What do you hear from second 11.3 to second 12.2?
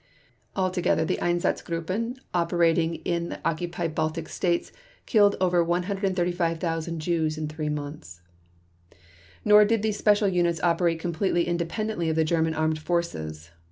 independently of